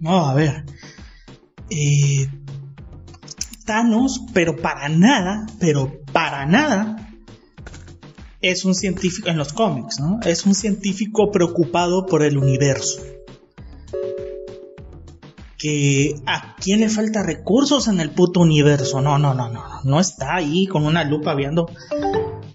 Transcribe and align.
No, 0.00 0.26
a 0.26 0.34
ver. 0.34 0.64
Eh, 1.70 2.28
Thanos, 3.64 4.22
pero 4.32 4.56
para 4.56 4.88
nada, 4.88 5.46
pero 5.58 6.00
para 6.12 6.46
nada, 6.46 7.06
es 8.40 8.64
un 8.64 8.74
científico 8.74 9.28
en 9.28 9.38
los 9.38 9.52
cómics, 9.52 9.98
¿no? 9.98 10.20
Es 10.24 10.46
un 10.46 10.54
científico 10.54 11.30
preocupado 11.30 12.06
por 12.06 12.22
el 12.22 12.38
universo. 12.38 13.00
Que 15.58 16.14
a 16.26 16.54
quién 16.56 16.80
le 16.80 16.88
falta 16.88 17.22
recursos 17.22 17.88
en 17.88 18.00
el 18.00 18.10
puto 18.10 18.40
universo. 18.40 19.00
No, 19.00 19.18
no, 19.18 19.34
no, 19.34 19.48
no. 19.48 19.64
No 19.84 20.00
está 20.00 20.36
ahí 20.36 20.66
con 20.66 20.84
una 20.84 21.02
lupa 21.02 21.34
viendo 21.34 21.66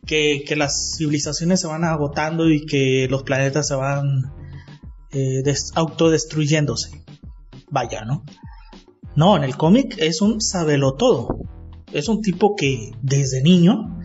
que, 0.06 0.44
las 0.56 0.98
civilizaciones 0.98 1.62
se 1.62 1.68
van 1.68 1.84
agotando 1.84 2.50
y 2.50 2.66
que 2.66 3.08
los 3.10 3.24
planetas 3.24 3.68
se 3.68 3.76
van 3.76 4.32
eh, 5.12 5.44
autodestruyéndose. 5.76 7.04
Vaya, 7.72 8.04
¿no? 8.06 8.24
No, 9.16 9.38
en 9.38 9.44
el 9.44 9.58
cómic 9.58 9.96
es 9.98 10.22
un 10.22 10.42
sabelo 10.42 10.96
todo. 10.96 11.40
Es 11.92 12.10
un 12.10 12.22
tipo 12.22 12.56
que 12.56 12.92
desde 13.02 13.42
niño 13.42 13.98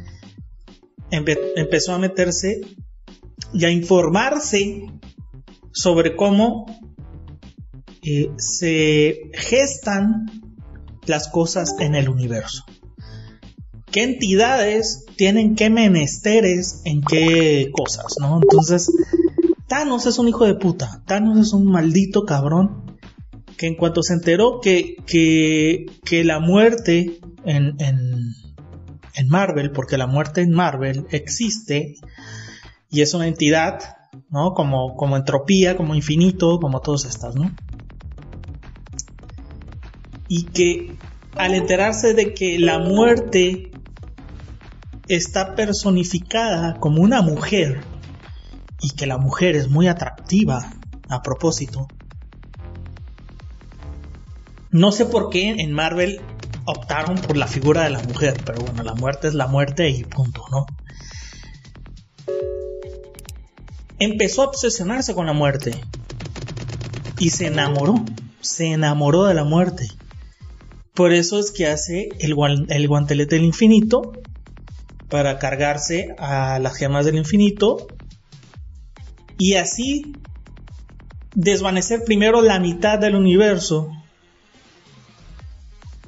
empezó 1.10 1.92
a 1.92 1.98
meterse 1.98 2.60
y 3.52 3.64
a 3.64 3.70
informarse 3.70 4.86
sobre 5.72 6.16
cómo 6.16 6.66
eh, 8.02 8.30
se 8.38 9.30
gestan 9.34 10.26
las 11.06 11.28
cosas 11.28 11.74
en 11.80 11.94
el 11.94 12.08
universo. 12.08 12.64
¿Qué 13.90 14.02
entidades 14.02 15.06
tienen 15.16 15.54
qué 15.54 15.70
menesteres 15.70 16.82
en 16.84 17.02
qué 17.02 17.70
cosas, 17.72 18.16
no? 18.20 18.40
Entonces, 18.42 18.90
Thanos 19.68 20.06
es 20.06 20.18
un 20.18 20.28
hijo 20.28 20.44
de 20.44 20.54
puta. 20.54 21.02
Thanos 21.06 21.38
es 21.38 21.52
un 21.52 21.66
maldito 21.66 22.24
cabrón 22.24 22.85
que 23.56 23.66
en 23.66 23.74
cuanto 23.74 24.02
se 24.02 24.14
enteró 24.14 24.60
que, 24.60 24.96
que, 25.06 26.24
la 26.24 26.40
muerte 26.40 27.18
en, 27.44 27.76
en, 27.78 29.28
Marvel, 29.28 29.70
porque 29.70 29.96
la 29.96 30.06
muerte 30.06 30.42
en 30.42 30.52
Marvel 30.52 31.06
existe 31.10 31.96
y 32.90 33.00
es 33.00 33.14
una 33.14 33.26
entidad, 33.26 33.96
¿no? 34.28 34.52
Como, 34.52 34.94
como 34.94 35.16
entropía, 35.16 35.76
como 35.76 35.94
infinito, 35.94 36.60
como 36.60 36.80
todas 36.80 37.06
estas, 37.06 37.34
¿no? 37.34 37.50
Y 40.28 40.44
que 40.44 40.96
al 41.36 41.54
enterarse 41.54 42.14
de 42.14 42.34
que 42.34 42.58
la 42.58 42.78
muerte 42.78 43.70
está 45.08 45.54
personificada 45.54 46.78
como 46.78 47.02
una 47.02 47.22
mujer 47.22 47.80
y 48.80 48.90
que 48.90 49.06
la 49.06 49.18
mujer 49.18 49.56
es 49.56 49.70
muy 49.70 49.88
atractiva 49.88 50.72
a 51.08 51.22
propósito, 51.22 51.86
no 54.76 54.92
sé 54.92 55.06
por 55.06 55.30
qué 55.30 55.48
en 55.48 55.72
Marvel 55.72 56.20
optaron 56.66 57.16
por 57.16 57.38
la 57.38 57.46
figura 57.46 57.84
de 57.84 57.90
la 57.90 58.02
mujer, 58.02 58.36
pero 58.44 58.60
bueno, 58.60 58.82
la 58.82 58.94
muerte 58.94 59.26
es 59.28 59.32
la 59.32 59.46
muerte 59.46 59.88
y 59.88 60.04
punto, 60.04 60.44
¿no? 60.50 60.66
Empezó 63.98 64.42
a 64.42 64.48
obsesionarse 64.48 65.14
con 65.14 65.24
la 65.24 65.32
muerte 65.32 65.74
y 67.18 67.30
se 67.30 67.46
enamoró, 67.46 68.04
se 68.42 68.66
enamoró 68.66 69.24
de 69.24 69.32
la 69.32 69.44
muerte. 69.44 69.88
Por 70.92 71.14
eso 71.14 71.38
es 71.38 71.52
que 71.52 71.68
hace 71.68 72.10
el, 72.18 72.34
el 72.68 72.88
guantelete 72.88 73.36
del 73.36 73.46
infinito 73.46 74.12
para 75.08 75.38
cargarse 75.38 76.14
a 76.18 76.58
las 76.58 76.76
gemas 76.76 77.06
del 77.06 77.16
infinito 77.16 77.86
y 79.38 79.54
así 79.54 80.12
desvanecer 81.34 82.04
primero 82.04 82.42
la 82.42 82.60
mitad 82.60 82.98
del 82.98 83.14
universo 83.14 83.95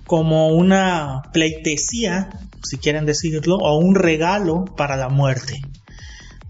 como 0.08 0.48
una 0.48 1.22
pleitesía, 1.32 2.30
si 2.64 2.78
quieren 2.78 3.04
decirlo, 3.04 3.56
o 3.56 3.78
un 3.78 3.94
regalo 3.94 4.64
para 4.64 4.96
la 4.96 5.10
muerte. 5.10 5.60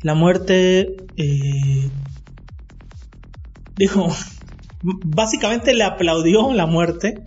La 0.00 0.14
muerte, 0.14 0.96
eh, 1.16 1.90
dijo, 3.76 4.08
básicamente 4.82 5.74
le 5.74 5.82
aplaudió 5.82 6.52
la 6.54 6.66
muerte. 6.66 7.24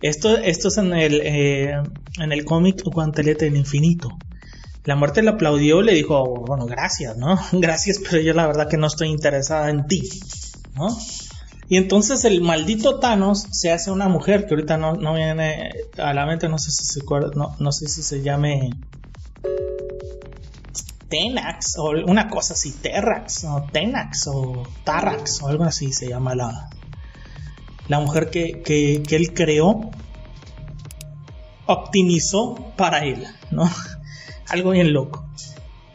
Esto, 0.00 0.38
esto 0.38 0.68
es 0.68 0.78
en 0.78 0.94
el, 0.94 1.20
eh, 1.22 1.74
en 2.18 2.32
el 2.32 2.44
cómic 2.46 2.82
Guantelete 2.84 3.44
del 3.44 3.56
Infinito. 3.56 4.08
La 4.84 4.96
muerte 4.96 5.22
le 5.22 5.28
aplaudió, 5.28 5.82
le 5.82 5.92
dijo, 5.92 6.46
bueno, 6.46 6.64
gracias, 6.64 7.18
¿no? 7.18 7.38
Gracias, 7.52 7.98
pero 7.98 8.22
yo 8.22 8.32
la 8.32 8.46
verdad 8.46 8.68
que 8.70 8.78
no 8.78 8.86
estoy 8.86 9.08
interesada 9.08 9.68
en 9.68 9.86
ti, 9.86 10.00
¿no? 10.74 10.88
Y 11.68 11.76
entonces 11.76 12.24
el 12.24 12.40
maldito 12.40 12.98
Thanos 12.98 13.46
se 13.50 13.70
hace 13.70 13.90
una 13.90 14.08
mujer 14.08 14.46
que 14.46 14.54
ahorita 14.54 14.78
no, 14.78 15.14
viene 15.14 15.70
a 15.98 16.14
la 16.14 16.24
mente, 16.24 16.48
no 16.48 16.58
sé 16.58 16.70
si 16.70 16.84
se 16.84 17.00
no, 17.34 17.54
no 17.58 17.72
sé 17.72 17.88
si 17.88 18.02
se 18.02 18.22
llame 18.22 18.70
Tenax 21.08 21.76
o 21.78 21.90
una 22.06 22.28
cosa 22.28 22.54
así, 22.54 22.72
Terrax 22.72 23.44
o 23.44 23.66
Tenax 23.70 24.28
o 24.28 24.62
Tarrax 24.84 25.42
o 25.42 25.48
algo 25.48 25.64
así 25.64 25.92
se 25.92 26.08
llama 26.08 26.34
la, 26.34 26.70
la 27.88 28.00
mujer 28.00 28.30
que, 28.30 28.62
que, 28.62 29.02
que 29.06 29.16
él 29.16 29.34
creó, 29.34 29.90
optimizó 31.66 32.72
para 32.76 33.04
él, 33.04 33.26
¿no? 33.50 33.70
algo 34.48 34.70
bien 34.70 34.94
loco. 34.94 35.24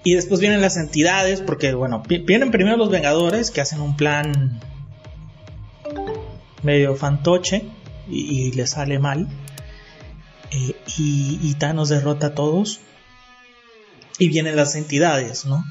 Y 0.03 0.16
después 0.16 0.41
vienen 0.41 0.61
las 0.61 0.78
entidades, 0.78 1.41
porque 1.41 1.73
bueno, 1.73 2.03
vienen 2.07 2.51
primero 2.51 2.75
los 2.75 2.90
Vengadores 2.90 3.51
que 3.51 3.61
hacen 3.61 3.79
un 3.79 3.95
plan 3.95 4.59
medio 6.63 6.96
fantoche 6.96 7.66
y, 8.09 8.51
le 8.51 8.68
sale 8.68 9.00
mal. 9.00 9.28
Eh, 10.51 10.75
y, 10.97 11.53
Thanos 11.56 11.90
derrota 11.90 12.28
a 12.28 12.35
todos. 12.35 12.79
Y 14.19 14.29
vienen 14.29 14.56
las 14.56 14.75
entidades, 14.75 15.46
¿no? 15.46 15.63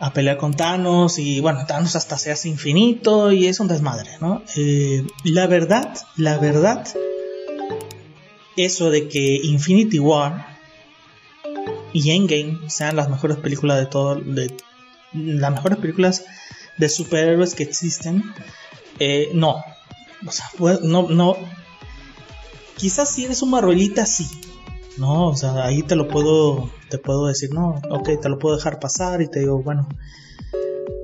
A 0.00 0.12
pelear 0.12 0.36
con 0.36 0.54
Thanos 0.54 1.18
y 1.18 1.40
bueno, 1.40 1.64
Thanos 1.66 1.96
hasta 1.96 2.18
se 2.18 2.30
hace 2.30 2.48
infinito 2.48 3.32
y 3.32 3.46
es 3.46 3.60
un 3.60 3.68
desmadre, 3.68 4.10
¿no? 4.20 4.42
Eh, 4.56 5.04
la 5.24 5.46
verdad, 5.46 5.96
la 6.16 6.38
verdad, 6.38 6.86
eso 8.56 8.90
de 8.90 9.08
que 9.08 9.40
Infinity 9.42 9.98
War 9.98 10.58
y 11.92 12.10
Endgame 12.10 12.68
sean 12.68 12.96
las 12.96 13.08
mejores 13.08 13.38
películas 13.38 13.78
de 13.78 13.86
todo, 13.86 14.16
de 14.16 14.52
las 15.12 15.52
mejores 15.52 15.78
películas 15.78 16.24
de 16.76 16.88
superhéroes 16.88 17.54
que 17.54 17.62
existen, 17.62 18.22
eh, 18.98 19.30
no. 19.34 19.62
O 20.26 20.30
sea, 20.30 20.46
no, 20.82 21.08
no. 21.08 21.36
Quizás 22.76 23.10
si 23.10 23.24
eres 23.24 23.42
un 23.42 23.50
Marvelita, 23.50 24.06
sí. 24.06 24.26
No, 24.96 25.28
o 25.28 25.36
sea, 25.36 25.64
ahí 25.64 25.82
te 25.82 25.94
lo 25.94 26.08
puedo, 26.08 26.70
te 26.88 26.98
puedo 26.98 27.26
decir, 27.26 27.50
no, 27.52 27.80
ok, 27.88 28.20
te 28.20 28.28
lo 28.28 28.38
puedo 28.38 28.56
dejar 28.56 28.80
pasar 28.80 29.22
y 29.22 29.28
te 29.28 29.40
digo, 29.40 29.62
bueno, 29.62 29.88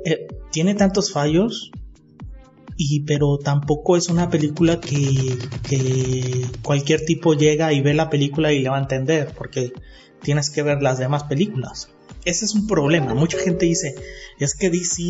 eh, 0.04 0.26
tiene 0.50 0.74
tantos 0.74 1.12
fallos, 1.12 1.70
y 2.76 3.00
pero 3.00 3.38
tampoco 3.38 3.96
es 3.96 4.08
una 4.08 4.30
película 4.30 4.80
que, 4.80 5.38
que 5.68 6.46
cualquier 6.62 7.04
tipo 7.04 7.34
llega 7.34 7.72
y 7.72 7.82
ve 7.82 7.94
la 7.94 8.10
película 8.10 8.52
y 8.52 8.60
le 8.60 8.68
va 8.68 8.78
a 8.78 8.82
entender, 8.82 9.32
porque 9.36 9.72
tienes 10.22 10.50
que 10.50 10.62
ver 10.62 10.82
las 10.82 10.98
demás 10.98 11.24
películas. 11.24 11.88
Ese 12.24 12.46
es 12.46 12.54
un 12.54 12.66
problema. 12.66 13.14
Mucha 13.14 13.38
gente 13.38 13.66
dice, 13.66 13.94
es 14.38 14.54
que 14.54 14.70
DC 14.70 15.02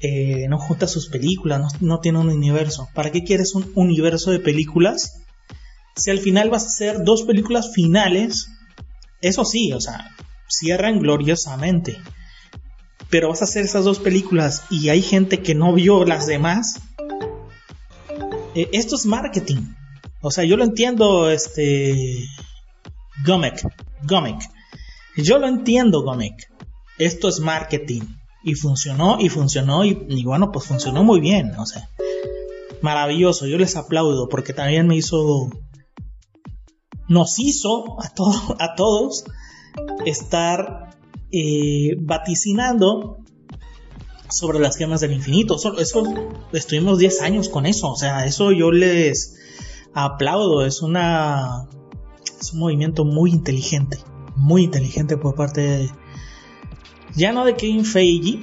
eh, 0.00 0.46
no 0.48 0.58
junta 0.58 0.86
sus 0.86 1.08
películas, 1.08 1.80
no, 1.80 2.00
tiene 2.00 2.18
un 2.18 2.28
universo. 2.28 2.88
¿Para 2.94 3.10
qué 3.10 3.24
quieres 3.24 3.54
un 3.54 3.72
universo 3.74 4.30
de 4.30 4.40
películas? 4.40 5.22
Si 5.96 6.10
al 6.10 6.18
final 6.18 6.50
vas 6.50 6.64
a 6.64 6.66
hacer 6.66 7.04
dos 7.04 7.22
películas 7.22 7.72
finales, 7.72 8.48
eso 9.22 9.44
sí, 9.44 9.72
o 9.72 9.80
sea, 9.80 10.14
cierran 10.48 10.98
gloriosamente. 10.98 11.96
Pero 13.08 13.28
vas 13.28 13.40
a 13.40 13.44
hacer 13.44 13.64
esas 13.64 13.84
dos 13.84 13.98
películas 13.98 14.64
y 14.70 14.88
hay 14.90 15.00
gente 15.00 15.42
que 15.42 15.54
no 15.54 15.72
vio 15.72 16.04
las 16.04 16.26
demás. 16.26 16.80
Eh, 18.54 18.68
esto 18.72 18.96
es 18.96 19.06
marketing. 19.06 19.74
O 20.20 20.30
sea, 20.30 20.44
yo 20.44 20.56
lo 20.56 20.64
entiendo, 20.64 21.30
este. 21.30 21.94
Gomek. 23.24 23.62
Gomek. 24.02 24.40
Yo 25.16 25.38
lo 25.38 25.46
entiendo, 25.46 26.02
Gomek. 26.02 26.52
Esto 26.98 27.28
es 27.28 27.40
marketing. 27.40 28.02
Y 28.46 28.54
funcionó, 28.54 29.16
y 29.18 29.28
funcionó, 29.28 29.84
y, 29.84 30.22
bueno, 30.22 30.52
pues 30.52 30.66
funcionó 30.66 31.02
muy 31.02 31.18
bien. 31.18 31.56
O 31.58 31.66
sea, 31.66 31.90
maravilloso. 32.80 33.48
Yo 33.48 33.58
les 33.58 33.74
aplaudo 33.74 34.28
porque 34.28 34.52
también 34.52 34.86
me 34.86 34.94
hizo. 34.94 35.50
Nos 37.08 37.40
hizo 37.40 38.00
a, 38.00 38.12
a 38.64 38.74
todos 38.76 39.24
estar 40.04 40.96
eh, 41.32 41.96
vaticinando 41.98 43.18
sobre 44.30 44.60
las 44.60 44.76
gemas 44.76 45.00
del 45.00 45.10
infinito. 45.10 45.56
Eso, 45.56 45.76
eso, 45.80 46.04
estuvimos 46.52 46.98
10 46.98 47.22
años 47.22 47.48
con 47.48 47.66
eso. 47.66 47.90
O 47.90 47.96
sea, 47.96 48.26
eso 48.26 48.52
yo 48.52 48.70
les 48.70 49.40
aplaudo. 49.92 50.64
Es 50.64 50.82
una 50.82 51.66
es 52.40 52.52
un 52.52 52.60
movimiento 52.60 53.04
muy 53.04 53.32
inteligente, 53.32 53.98
muy 54.36 54.62
inteligente 54.62 55.16
por 55.16 55.34
parte 55.34 55.62
de, 55.62 55.90
ya 57.16 57.32
no 57.32 57.44
de 57.44 57.56
Kevin 57.56 57.84
Feige 57.84 58.40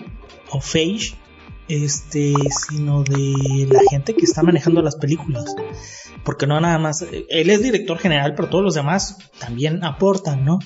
o 0.49 0.59
Feige, 0.59 1.15
este, 1.67 2.33
sino 2.67 3.03
de 3.03 3.67
la 3.69 3.81
gente 3.89 4.15
que 4.15 4.25
está 4.25 4.43
manejando 4.43 4.81
las 4.81 4.95
películas. 4.95 5.55
Porque 6.25 6.47
no 6.47 6.59
nada 6.59 6.77
más, 6.79 7.01
él 7.01 7.49
es 7.49 7.61
director 7.61 7.97
general, 7.97 8.33
pero 8.35 8.49
todos 8.49 8.63
los 8.63 8.73
demás 8.73 9.17
también 9.39 9.83
aportan, 9.83 10.43
¿no? 10.43 10.59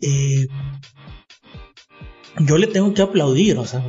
Eh, 0.00 0.48
yo 2.40 2.58
le 2.58 2.66
tengo 2.66 2.94
que 2.94 3.02
aplaudir, 3.02 3.58
o 3.58 3.66
sea, 3.66 3.82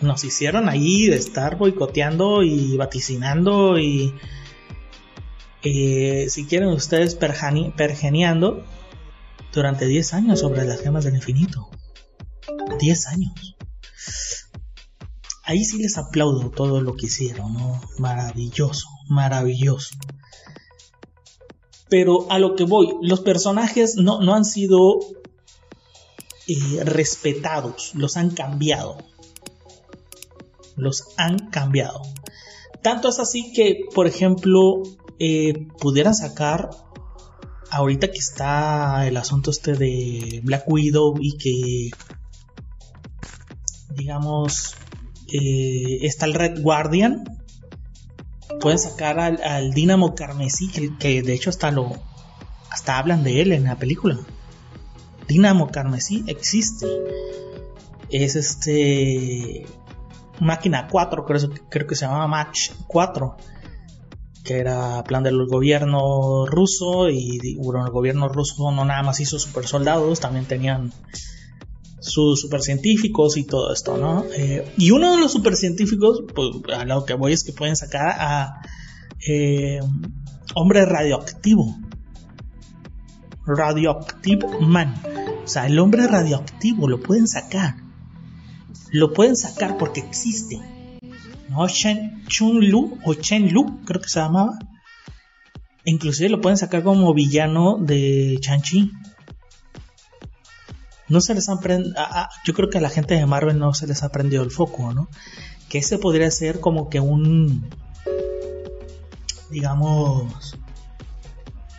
nos 0.00 0.24
hicieron 0.24 0.68
ahí 0.68 1.06
de 1.06 1.16
estar 1.16 1.56
boicoteando 1.56 2.42
y 2.42 2.76
vaticinando 2.76 3.78
y 3.78 4.14
eh, 5.62 6.26
si 6.30 6.46
quieren 6.46 6.68
ustedes 6.68 7.14
pergeniando 7.14 8.64
durante 9.52 9.86
10 9.86 10.14
años 10.14 10.40
sobre 10.40 10.64
las 10.64 10.80
gemas 10.80 11.04
del 11.04 11.16
infinito. 11.16 11.68
10 12.78 13.06
años. 13.08 13.56
Ahí 15.44 15.64
sí 15.64 15.78
les 15.78 15.98
aplaudo 15.98 16.50
todo 16.50 16.80
lo 16.80 16.94
que 16.94 17.06
hicieron, 17.06 17.54
¿no? 17.54 17.80
Maravilloso, 17.98 18.86
maravilloso. 19.08 19.96
Pero 21.88 22.30
a 22.30 22.38
lo 22.38 22.54
que 22.54 22.64
voy, 22.64 22.94
los 23.02 23.20
personajes 23.20 23.96
no, 23.96 24.20
no 24.20 24.34
han 24.34 24.44
sido 24.44 25.00
eh, 26.46 26.84
respetados, 26.84 27.92
los 27.94 28.16
han 28.16 28.30
cambiado. 28.30 28.98
Los 30.76 31.08
han 31.16 31.50
cambiado. 31.50 32.02
Tanto 32.82 33.08
es 33.08 33.18
así 33.18 33.52
que, 33.52 33.80
por 33.94 34.06
ejemplo, 34.06 34.82
eh, 35.18 35.66
pudieran 35.80 36.14
sacar 36.14 36.70
ahorita 37.70 38.10
que 38.10 38.18
está 38.18 39.06
el 39.06 39.16
asunto 39.16 39.50
este 39.50 39.74
de 39.74 40.40
Black 40.44 40.64
Widow 40.66 41.16
y 41.20 41.36
que 41.38 41.96
digamos 43.94 44.74
está 46.02 46.26
el 46.26 46.34
Red 46.34 46.60
Guardian 46.60 47.24
pueden 48.60 48.78
sacar 48.78 49.18
al, 49.20 49.40
al 49.42 50.14
Carmesí 50.14 50.68
que, 50.98 51.22
de 51.22 51.32
hecho 51.32 51.50
hasta 51.50 51.70
lo 51.70 51.92
hasta 52.70 52.98
hablan 52.98 53.24
de 53.24 53.40
él 53.40 53.52
en 53.52 53.64
la 53.64 53.76
película. 53.76 54.18
Dinamo 55.26 55.70
Carmesí 55.70 56.24
existe. 56.26 56.86
Es 58.10 58.36
este 58.36 59.66
máquina 60.40 60.88
4 60.88 61.24
creo, 61.24 61.50
creo 61.68 61.86
que 61.86 61.94
se 61.94 62.06
llama 62.06 62.26
Match 62.26 62.70
4 62.86 63.36
que 64.44 64.58
era 64.58 65.02
plan 65.04 65.22
del 65.22 65.46
gobierno 65.46 66.46
ruso 66.46 67.08
y 67.10 67.56
bueno, 67.56 67.84
el 67.84 67.92
gobierno 67.92 68.28
ruso 68.28 68.70
no 68.70 68.84
nada 68.84 69.02
más 69.02 69.20
hizo 69.20 69.38
super 69.38 69.66
soldados, 69.66 70.20
también 70.20 70.46
tenían 70.46 70.92
sus 72.00 72.40
super 72.40 72.62
científicos 72.62 73.36
y 73.36 73.44
todo 73.44 73.72
esto, 73.72 73.96
¿no? 73.98 74.24
Eh, 74.34 74.72
y 74.78 74.90
uno 74.90 75.12
de 75.12 75.20
los 75.20 75.32
super 75.32 75.56
científicos, 75.56 76.22
pues 76.34 76.50
a 76.74 76.84
lo 76.84 77.04
que 77.04 77.14
voy 77.14 77.32
es 77.32 77.44
que 77.44 77.52
pueden 77.52 77.76
sacar 77.76 78.08
a 78.18 78.62
eh, 79.26 79.80
hombre 80.54 80.86
radioactivo. 80.86 81.76
Radioactive 83.46 84.46
Man. 84.60 84.94
O 85.44 85.48
sea, 85.48 85.66
el 85.66 85.78
hombre 85.78 86.06
radioactivo 86.06 86.88
lo 86.88 87.00
pueden 87.00 87.26
sacar. 87.26 87.76
Lo 88.92 89.12
pueden 89.12 89.36
sacar 89.36 89.76
porque 89.76 90.00
existe. 90.00 90.60
¿No? 91.50 91.66
Chun 91.66 92.70
Lu 92.70 92.98
o 93.04 93.14
Chen 93.14 93.52
Lu, 93.52 93.84
creo 93.84 94.00
que 94.00 94.08
se 94.08 94.20
llamaba. 94.20 94.56
Inclusive 95.84 96.28
lo 96.28 96.40
pueden 96.40 96.56
sacar 96.56 96.84
como 96.84 97.12
villano 97.12 97.78
de 97.78 98.38
Chanchi. 98.40 98.92
No 101.08 101.20
se 101.20 101.34
les 101.34 101.48
ha 101.48 101.58
yo 102.44 102.54
creo 102.54 102.70
que 102.70 102.78
a 102.78 102.80
la 102.80 102.88
gente 102.88 103.14
de 103.14 103.26
Marvel 103.26 103.58
no 103.58 103.74
se 103.74 103.88
les 103.88 104.04
ha 104.04 104.10
prendido 104.10 104.44
el 104.44 104.52
foco, 104.52 104.94
¿no? 104.94 105.08
Que 105.68 105.78
ese 105.78 105.98
podría 105.98 106.30
ser 106.30 106.60
como 106.60 106.88
que 106.88 107.00
un, 107.00 107.68
digamos, 109.50 110.56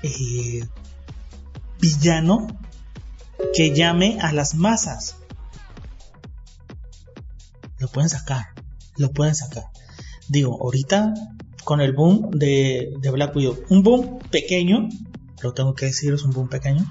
eh, 0.04 0.68
villano 1.80 2.48
que 3.56 3.74
llame 3.74 4.18
a 4.20 4.34
las 4.34 4.54
masas. 4.56 5.16
Lo 7.80 7.88
pueden 7.88 8.10
sacar 8.10 8.61
lo 9.02 9.12
pueden 9.12 9.36
sacar. 9.36 9.66
Digo, 10.30 10.58
ahorita 10.62 11.14
con 11.64 11.82
el 11.82 11.94
boom 11.94 12.32
de, 12.32 12.94
Black 13.12 13.36
Widow, 13.36 13.58
un 13.70 13.84
boom 13.84 14.20
pequeño, 14.32 14.90
lo 15.42 15.54
tengo 15.54 15.74
que 15.74 15.88
decir, 15.88 16.14
es 16.14 16.24
un 16.24 16.32
boom 16.32 16.50
pequeño, 16.50 16.86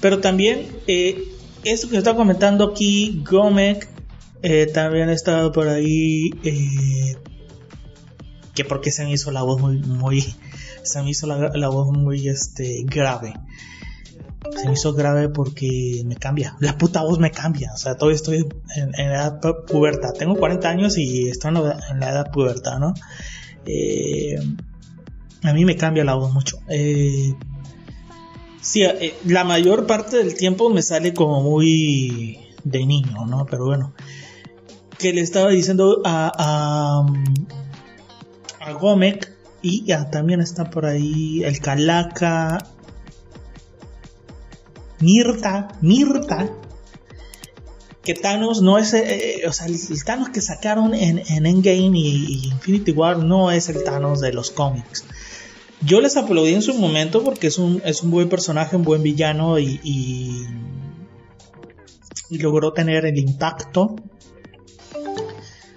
pero 0.00 0.20
también 0.20 0.66
eh, 0.86 1.24
esto 1.64 1.88
que 1.88 1.96
está 1.96 2.14
comentando 2.14 2.64
aquí, 2.64 3.22
Gomek, 3.28 3.88
eh, 4.42 4.66
también 4.72 5.08
estaba 5.10 5.50
por 5.52 5.68
ahí, 5.68 6.30
eh, 6.44 7.16
que 8.54 8.64
porque 8.64 8.90
se 8.90 9.04
me 9.04 9.12
hizo 9.12 9.30
la 9.30 9.42
voz 9.42 9.60
muy, 9.60 9.78
muy, 9.78 10.34
se 10.82 11.02
me 11.02 11.10
hizo 11.10 11.26
la, 11.26 11.50
la 11.54 11.68
voz 11.68 11.88
muy, 11.88 12.28
este, 12.28 12.82
grave 12.84 13.34
se 14.56 14.66
me 14.66 14.72
hizo 14.72 14.92
grave 14.92 15.28
porque 15.28 16.02
me 16.04 16.16
cambia. 16.16 16.56
La 16.60 16.76
puta 16.76 17.02
voz 17.02 17.18
me 17.18 17.30
cambia. 17.30 17.72
O 17.74 17.76
sea, 17.76 17.96
todavía 17.96 18.16
estoy 18.16 18.46
en, 18.76 18.94
edad 18.94 19.40
puberta. 19.66 20.12
Tengo 20.12 20.36
40 20.36 20.68
años 20.68 20.98
y 20.98 21.28
estoy 21.28 21.50
en 21.50 22.00
la, 22.00 22.10
edad 22.10 22.30
puberta, 22.30 22.78
¿no? 22.78 22.94
Eh, 23.66 24.38
a 25.42 25.52
mí 25.52 25.64
me 25.64 25.76
cambia 25.76 26.04
la 26.04 26.14
voz 26.14 26.32
mucho. 26.32 26.58
Eh, 26.68 27.34
sí, 28.60 28.82
eh, 28.82 29.14
la 29.24 29.44
mayor 29.44 29.86
parte 29.86 30.16
del 30.16 30.34
tiempo 30.34 30.70
me 30.70 30.82
sale 30.82 31.14
como 31.14 31.42
muy 31.42 32.38
de 32.64 32.86
niño, 32.86 33.26
¿no? 33.26 33.46
Pero 33.46 33.66
bueno. 33.66 33.94
Que 34.98 35.12
le 35.12 35.20
estaba 35.20 35.50
diciendo 35.50 36.02
a, 36.04 36.32
a, 36.36 37.06
a 38.68 38.72
Gomek 38.72 39.32
y 39.62 39.86
también 40.10 40.40
está 40.40 40.70
por 40.70 40.86
ahí 40.86 41.44
el 41.44 41.60
Calaca 41.60 42.58
Mirta, 45.00 45.68
Mirta, 45.80 46.50
que 48.02 48.14
Thanos 48.14 48.62
no 48.62 48.78
es, 48.78 48.94
eh, 48.94 49.42
o 49.46 49.52
sea, 49.52 49.66
el, 49.66 49.78
Thanos 50.04 50.30
que 50.30 50.40
sacaron 50.40 50.94
en, 50.94 51.18
Endgame 51.18 51.98
y, 51.98 52.48
Infinity 52.52 52.92
War 52.92 53.18
no 53.18 53.50
es 53.50 53.68
el 53.68 53.84
Thanos 53.84 54.20
de 54.20 54.32
los 54.32 54.50
cómics. 54.50 55.04
Yo 55.80 56.00
les 56.00 56.16
aplaudí 56.16 56.54
en 56.54 56.62
su 56.62 56.74
momento 56.74 57.22
porque 57.22 57.46
es 57.46 57.58
un, 57.58 57.80
es 57.84 58.02
un 58.02 58.10
buen 58.10 58.28
personaje, 58.28 58.76
un 58.76 58.82
buen 58.82 59.02
villano 59.02 59.58
y, 59.58 59.80
y 62.30 62.38
logró 62.38 62.72
tener 62.72 63.06
el 63.06 63.18
impacto 63.18 63.96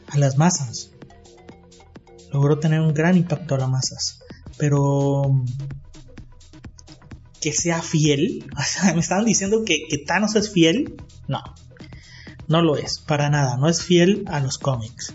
a 0.07 0.17
las 0.17 0.37
masas. 0.37 0.91
Logró 2.31 2.59
tener 2.59 2.81
un 2.81 2.93
gran 2.93 3.17
impacto 3.17 3.55
a 3.55 3.59
las 3.59 3.69
masas. 3.69 4.19
Pero 4.57 5.43
que 7.41 7.51
sea 7.51 7.81
fiel. 7.81 8.45
O 8.57 8.63
sea, 8.63 8.93
me 8.93 9.01
estaban 9.01 9.25
diciendo 9.25 9.63
que, 9.65 9.87
Thanos 10.05 10.35
es 10.35 10.51
fiel. 10.51 10.95
No, 11.27 11.41
no 12.47 12.61
lo 12.61 12.77
es, 12.77 12.99
para 12.99 13.29
nada. 13.29 13.57
No 13.57 13.67
es 13.67 13.83
fiel 13.83 14.23
a 14.27 14.39
los 14.39 14.57
cómics. 14.57 15.13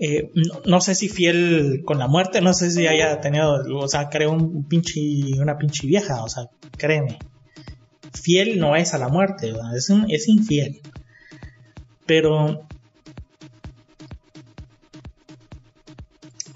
Eh, 0.00 0.32
no, 0.66 0.80
sé 0.80 0.96
si 0.96 1.08
fiel 1.08 1.82
con 1.84 1.98
la 1.98 2.08
muerte, 2.08 2.40
no 2.40 2.52
sé 2.52 2.70
si 2.72 2.86
haya 2.86 3.20
tenido, 3.20 3.62
o 3.76 3.88
sea, 3.88 4.08
creo 4.08 4.32
un 4.32 4.64
pinche, 4.64 5.00
una 5.40 5.56
pinche 5.56 5.86
vieja, 5.86 6.24
o 6.24 6.28
sea, 6.28 6.48
créeme. 6.76 7.18
Fiel 8.12 8.58
no 8.58 8.74
es 8.74 8.92
a 8.92 8.98
la 8.98 9.08
muerte, 9.08 9.54
es, 9.76 9.92
es 10.08 10.28
infiel. 10.28 10.80
Pero 12.06 12.66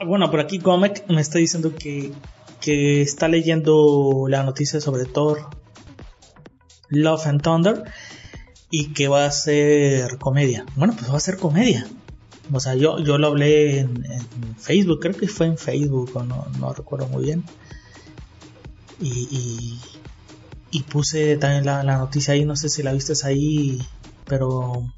bueno, 0.04 0.30
por 0.30 0.40
aquí 0.40 0.58
Comic 0.58 1.08
me 1.08 1.20
está 1.20 1.38
diciendo 1.38 1.74
que 1.76 2.12
que 2.68 3.00
está 3.00 3.28
leyendo 3.28 4.26
la 4.28 4.42
noticia 4.42 4.78
sobre 4.78 5.06
Thor 5.06 5.48
Love 6.90 7.26
and 7.26 7.40
Thunder 7.40 7.82
y 8.68 8.92
que 8.92 9.08
va 9.08 9.24
a 9.24 9.30
ser 9.30 10.18
comedia. 10.18 10.66
Bueno, 10.76 10.94
pues 10.94 11.10
va 11.10 11.16
a 11.16 11.20
ser 11.20 11.38
comedia. 11.38 11.86
O 12.52 12.60
sea, 12.60 12.74
yo, 12.74 12.98
yo 12.98 13.16
lo 13.16 13.28
hablé 13.28 13.78
en, 13.78 14.04
Facebook, 14.58 15.00
creo 15.00 15.16
que 15.16 15.28
fue 15.28 15.46
en 15.46 15.56
Facebook, 15.56 16.10
o 16.12 16.22
no, 16.24 16.46
no 16.58 16.74
recuerdo 16.74 17.08
muy 17.08 17.24
bien. 17.24 17.42
Y, 19.00 19.80
y, 20.70 20.82
puse 20.82 21.38
también 21.38 21.64
la, 21.64 21.82
noticia 21.96 22.34
ahí, 22.34 22.44
no 22.44 22.54
sé 22.54 22.68
si 22.68 22.82
la 22.82 22.92
viste 22.92 23.14
ahí, 23.24 23.80
pero... 24.26 24.92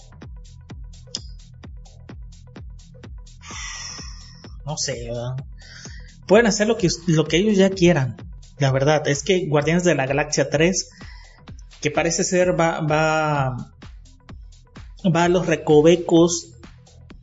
No 4.66 4.76
sé, 4.76 5.06
¿verdad? 5.06 5.36
Pueden 6.30 6.46
hacer 6.46 6.68
lo 6.68 6.76
que, 6.76 6.86
lo 7.08 7.24
que 7.24 7.38
ellos 7.38 7.56
ya 7.56 7.70
quieran. 7.70 8.16
La 8.60 8.70
verdad, 8.70 9.08
es 9.08 9.24
que 9.24 9.48
Guardianes 9.48 9.82
de 9.82 9.96
la 9.96 10.06
Galaxia 10.06 10.48
3, 10.48 10.88
que 11.80 11.90
parece 11.90 12.22
ser 12.22 12.50
va, 12.58 12.82
va, 12.82 13.56
va 15.04 15.24
a 15.24 15.28
los 15.28 15.46
recovecos, 15.46 16.52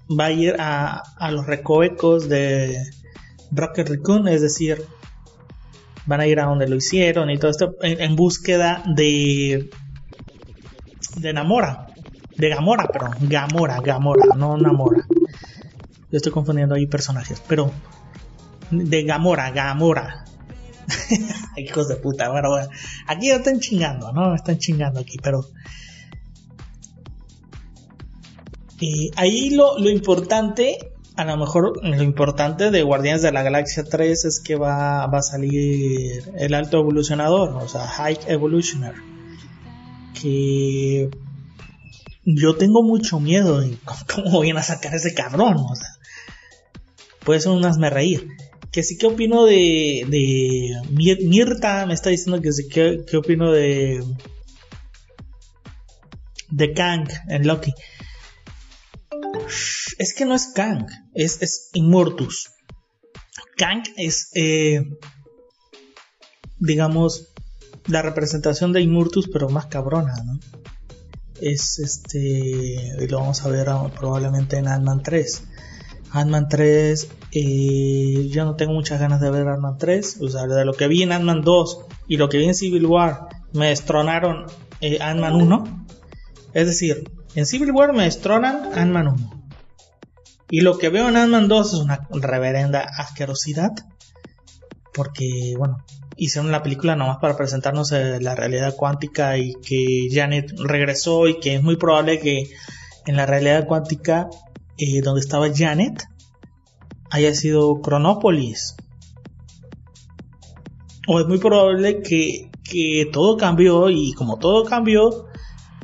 va 0.10 0.26
a 0.26 0.32
ir 0.32 0.58
a, 0.60 1.02
a 1.16 1.32
los 1.32 1.48
recovecos 1.48 2.28
de 2.28 2.84
Rocket 3.50 3.88
Raccoon, 3.88 4.28
es 4.28 4.42
decir, 4.42 4.84
van 6.06 6.20
a 6.20 6.28
ir 6.28 6.42
a 6.42 6.48
donde 6.48 6.68
lo 6.68 6.76
hicieron 6.76 7.30
y 7.30 7.38
todo 7.38 7.52
esto 7.52 7.76
en, 7.82 8.14
búsqueda 8.18 8.84
de 8.94 9.70
de 11.16 11.32
Namora. 11.32 11.88
De 12.36 12.50
Gamora, 12.50 12.90
perdón. 12.90 13.16
Gamora, 13.22 13.80
Gamora, 13.80 14.36
no 14.36 14.58
Namora. 14.58 15.06
Yo 16.12 16.18
estoy 16.18 16.34
confundiendo 16.34 16.76
ahí 16.76 16.88
personajes, 16.88 17.42
pero 17.48 17.72
de 18.72 19.04
Gamora, 19.04 19.52
Gamora. 19.52 20.26
Hijos 21.58 21.88
de 21.88 21.96
puta, 21.98 22.30
bueno, 22.30 22.50
bueno. 22.50 22.70
Aquí 23.08 23.28
ya 23.28 23.36
están 23.36 23.60
chingando, 23.60 24.12
¿no? 24.14 24.34
Están 24.36 24.58
chingando 24.58 25.00
aquí, 25.00 25.18
pero. 25.22 25.46
Y 28.80 29.12
ahí 29.16 29.50
lo, 29.50 29.78
lo 29.80 29.90
importante, 29.90 30.78
a 31.16 31.26
lo 31.26 31.36
mejor 31.38 31.84
lo 31.84 32.04
importante 32.04 32.70
de 32.70 32.84
Guardianes 32.84 33.24
de 33.24 33.32
la 33.32 33.42
Galaxia 33.42 33.84
3 33.84 34.26
es 34.26 34.40
que 34.40 34.56
va, 34.56 35.08
va 35.08 35.18
a 35.18 35.24
salir 35.24 36.32
el 36.38 36.54
alto 36.54 36.78
evolucionador, 36.78 37.56
o 37.56 37.68
sea, 37.68 37.88
High 37.88 38.20
Evolutioner. 38.28 38.94
Que 40.14 41.10
yo 42.24 42.56
tengo 42.56 42.84
mucho 42.84 43.20
miedo 43.20 43.62
de 43.62 43.78
cómo 44.14 44.42
viene 44.42 44.60
a 44.60 44.64
sacar 44.64 44.94
ese 44.94 45.14
cabrón, 45.14 45.58
o 45.58 45.76
sea, 45.76 45.90
puede 47.26 47.40
ser 47.40 47.52
un 47.52 47.62
me 47.80 47.90
reír 47.90 48.28
que 48.78 48.84
sí, 48.84 48.96
¿qué 48.96 49.08
opino 49.08 49.46
de, 49.46 50.06
de 50.08 50.84
Mirta? 50.92 51.88
Me 51.88 51.96
está 51.96 52.12
diciendo 52.12 52.40
que 52.44 52.54
sí, 52.54 52.68
¿qué, 52.68 53.04
qué 53.10 53.18
opino 53.18 53.52
de 53.52 54.04
de 56.52 56.74
Kang 56.74 57.10
en 57.28 57.48
Loki? 57.48 57.74
Es 59.98 60.14
que 60.14 60.26
no 60.26 60.36
es 60.36 60.52
Kang, 60.54 60.86
es, 61.16 61.42
es 61.42 61.72
Immortus. 61.74 62.52
Kang 63.58 63.82
es, 63.96 64.30
eh, 64.36 64.84
digamos, 66.60 67.30
la 67.88 68.04
representación 68.04 68.74
de 68.74 68.82
Immortus, 68.82 69.28
pero 69.34 69.50
más 69.50 69.66
cabrona, 69.66 70.14
¿no? 70.24 70.40
Es 71.42 71.80
este, 71.80 72.20
y 72.20 73.08
lo 73.08 73.22
vamos 73.22 73.44
a 73.44 73.50
ver 73.50 73.70
probablemente 74.00 74.58
en 74.58 74.68
Ant-Man 74.68 75.02
3. 75.02 75.44
Ant-Man 76.12 76.48
3, 76.50 77.10
eh, 77.32 78.28
yo 78.30 78.46
no 78.46 78.56
tengo 78.56 78.74
muchas 78.74 79.00
ganas 79.00 79.22
de 79.22 79.32
ver 79.32 79.48
Ant-Man 79.48 79.78
3. 79.78 80.20
O 80.22 80.30
sea, 80.30 80.48
de 80.48 80.66
lo 80.66 80.74
que 80.74 80.88
vi 80.88 81.04
en 81.04 81.12
Ant-Man 81.12 81.42
2 81.42 81.86
y 82.08 82.18
lo 82.18 82.30
que 82.30 82.38
vi 82.38 82.46
en 82.46 82.56
Civil 82.56 82.86
War, 82.86 83.28
me 83.54 83.68
destronaron 83.68 84.46
eh, 84.82 85.00
Ant-Man 85.02 85.36
1. 85.36 85.86
Es 86.54 86.68
decir, 86.68 87.12
en 87.36 87.46
Civil 87.46 87.72
War 87.72 87.94
me 87.94 88.04
destronan 88.04 88.74
Ant-Man 88.74 89.08
1. 89.10 89.44
Y 90.50 90.62
lo 90.62 90.78
que 90.78 90.90
veo 90.90 91.10
en 91.10 91.18
Ant-Man 91.18 91.48
2 91.48 91.74
es 91.74 91.80
una 91.80 92.08
reverenda 92.12 92.86
asquerosidad. 92.98 93.72
Porque, 94.94 95.54
bueno, 95.58 95.78
hicieron 96.16 96.52
la 96.52 96.64
película 96.64 96.96
nomás 96.96 97.18
para 97.18 97.38
presentarnos 97.38 97.92
eh, 97.92 98.20
la 98.20 98.36
realidad 98.36 98.76
cuántica 98.76 99.38
y 99.38 99.54
que 99.56 100.08
Janet 100.12 100.52
regresó 100.58 101.28
y 101.28 101.40
que 101.40 101.56
es 101.56 101.64
muy 101.64 101.78
probable 101.78 102.20
que 102.20 102.46
en 103.06 103.16
la 103.16 103.26
realidad 103.26 103.66
cuántica 103.66 104.28
eh, 104.78 105.02
donde 105.02 105.22
estaba 105.22 105.48
Janet 105.54 106.04
haya 107.10 107.34
sido 107.34 107.82
Cronópolis. 107.82 108.76
O 111.08 111.20
es 111.20 111.28
muy 111.28 111.40
probable 111.40 112.02
que, 112.02 112.52
todo 113.14 113.38
cambió 113.38 113.90
y 113.90 114.14
como 114.14 114.38
todo 114.38 114.66
cambió, 114.66 115.28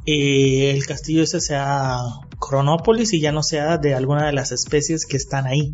eh, 0.06 0.72
el 0.72 0.86
castillo 0.86 1.24
ese 1.24 1.40
sea 1.40 2.02
Cronópolis 2.40 3.14
y 3.14 3.22
ya 3.22 3.32
no 3.32 3.42
sea 3.42 3.78
de 3.78 3.96
alguna 3.96 4.26
de 4.26 4.34
las 4.34 4.52
especies 4.52 5.06
que 5.06 5.18
están 5.18 5.48
ahí. 5.48 5.74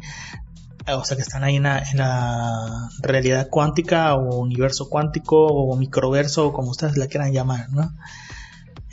O 0.88 1.04
sea, 1.04 1.18
que 1.18 1.24
están 1.24 1.44
ahí 1.44 1.58
en 1.58 1.64
la, 1.64 2.90
realidad 3.02 3.48
cuántica 3.50 4.16
o 4.16 4.40
universo 4.40 4.90
cuántico 4.90 5.46
o 5.46 5.76
microverso 5.76 6.52
como 6.54 6.72
ustedes 6.72 6.98
la 6.98 7.08
quieran 7.08 7.32
llamar, 7.32 7.70
¿no? 7.72 7.92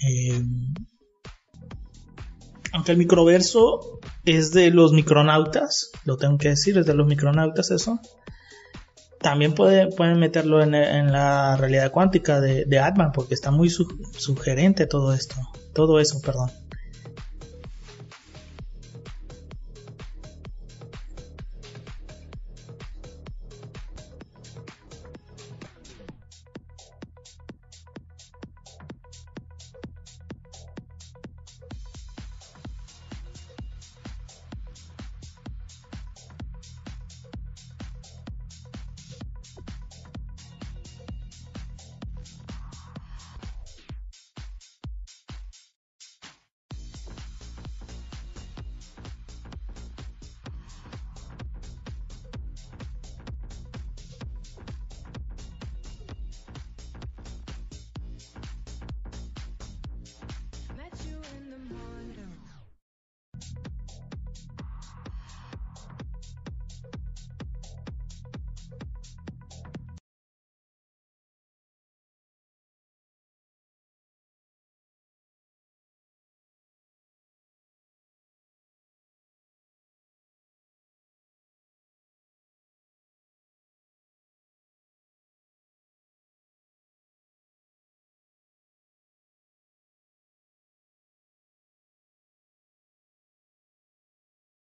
Eh, 0.07 0.43
aunque 2.73 2.93
el 2.93 2.99
microverso 2.99 4.01
es 4.25 4.53
de 4.53 4.71
los 4.71 4.93
micronautas, 4.93 5.91
lo 6.05 6.17
tengo 6.17 6.39
que 6.39 6.51
decir, 6.51 6.79
es 6.79 6.87
de 6.87 6.95
los 6.95 7.07
micronautas 7.07 7.71
eso. 7.71 8.01
También 9.21 9.55
puede, 9.55 9.89
pueden 9.89 10.19
meterlo 10.21 10.63
en, 10.63 10.73
la 10.73 11.57
realidad 11.57 11.91
cuántica 11.91 12.41
de, 12.41 12.65
de 12.65 12.79
Atman, 12.79 13.13
porque 13.13 13.35
está 13.35 13.51
muy 13.51 13.71
sugerente 13.71 14.87
todo 14.87 15.13
esto, 15.13 15.37
todo 15.73 15.99
eso, 16.01 16.21
perdón. 16.21 16.51